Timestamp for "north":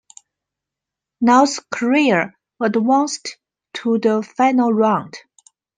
1.21-1.69